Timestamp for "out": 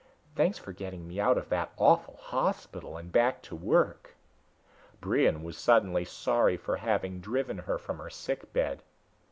1.19-1.37